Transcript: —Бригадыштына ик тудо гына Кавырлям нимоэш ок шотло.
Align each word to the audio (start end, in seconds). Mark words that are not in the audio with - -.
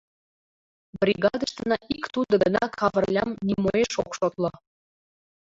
—Бригадыштына 1.01 1.77
ик 1.95 2.03
тудо 2.13 2.33
гына 2.43 2.63
Кавырлям 2.79 3.29
нимоэш 3.47 3.91
ок 4.03 4.11
шотло. 4.17 4.49